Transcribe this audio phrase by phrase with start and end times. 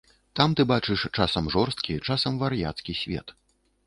[0.37, 3.35] Там ты бачыш часам жорсткі, часам вар'яцкі свет.